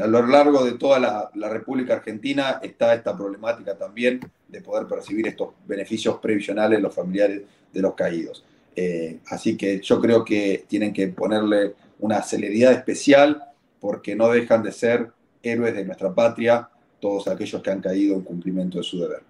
a 0.00 0.06
lo 0.06 0.26
largo 0.26 0.64
de 0.64 0.72
toda 0.72 0.98
la, 1.34 1.48
República 1.48 1.94
Argentina 1.94 2.60
está 2.62 2.94
esta 2.94 3.16
problemática 3.16 3.76
también 3.76 4.20
de 4.48 4.60
poder 4.60 4.86
percibir 4.86 5.26
estos 5.26 5.50
beneficios 5.66 6.18
previsionales 6.18 6.80
los 6.80 6.94
familiares 6.94 7.42
de 7.72 7.82
los 7.82 7.94
caídos. 7.94 8.44
Eh, 8.76 9.18
así 9.26 9.56
que 9.56 9.80
yo 9.80 10.00
creo 10.00 10.24
que 10.24 10.64
tienen 10.68 10.92
que 10.92 11.08
ponerle 11.08 11.74
una 12.00 12.22
celeridad 12.22 12.72
especial 12.72 13.42
porque 13.80 14.16
no 14.16 14.28
dejan 14.30 14.62
de 14.62 14.72
ser 14.72 15.10
héroes 15.42 15.74
de 15.74 15.84
nuestra 15.84 16.14
patria 16.14 16.68
todos 17.04 17.28
aquellos 17.28 17.60
que 17.60 17.70
han 17.70 17.82
caído 17.82 18.14
en 18.14 18.22
cumplimiento 18.22 18.78
de 18.78 18.84
su 18.84 18.98
deber. 18.98 19.22